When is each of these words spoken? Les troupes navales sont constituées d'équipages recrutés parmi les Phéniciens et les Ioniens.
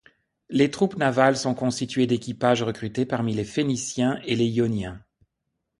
Les 0.49 0.71
troupes 0.71 0.97
navales 0.97 1.37
sont 1.37 1.53
constituées 1.53 2.07
d'équipages 2.07 2.63
recrutés 2.63 3.05
parmi 3.05 3.35
les 3.35 3.43
Phéniciens 3.45 4.19
et 4.25 4.35
les 4.35 4.47
Ioniens. 4.47 4.99